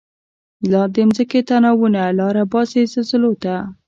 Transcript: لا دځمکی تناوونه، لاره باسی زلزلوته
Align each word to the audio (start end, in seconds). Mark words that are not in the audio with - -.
لا 0.71 0.81
دځمکی 0.95 1.39
تناوونه، 1.49 2.01
لاره 2.19 2.43
باسی 2.51 2.81
زلزلوته 2.91 3.55